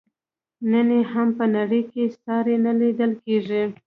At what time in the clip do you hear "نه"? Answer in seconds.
2.65-2.73